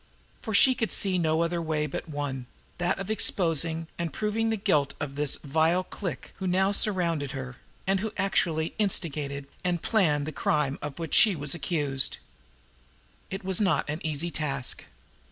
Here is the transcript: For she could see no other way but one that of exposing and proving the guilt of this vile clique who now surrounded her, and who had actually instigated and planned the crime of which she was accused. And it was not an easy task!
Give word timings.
For 0.41 0.55
she 0.55 0.73
could 0.73 0.91
see 0.91 1.19
no 1.19 1.43
other 1.43 1.61
way 1.61 1.85
but 1.85 2.09
one 2.09 2.47
that 2.79 2.97
of 2.97 3.11
exposing 3.11 3.85
and 3.99 4.11
proving 4.11 4.49
the 4.49 4.57
guilt 4.57 4.95
of 4.99 5.13
this 5.15 5.35
vile 5.35 5.83
clique 5.83 6.33
who 6.37 6.47
now 6.47 6.71
surrounded 6.71 7.33
her, 7.33 7.57
and 7.85 7.99
who 7.99 8.07
had 8.17 8.25
actually 8.25 8.73
instigated 8.79 9.45
and 9.63 9.83
planned 9.83 10.25
the 10.25 10.31
crime 10.31 10.79
of 10.81 10.97
which 10.97 11.13
she 11.13 11.35
was 11.35 11.53
accused. 11.53 12.17
And 13.29 13.41
it 13.41 13.45
was 13.45 13.61
not 13.61 13.87
an 13.87 13.99
easy 14.03 14.31
task! 14.31 14.85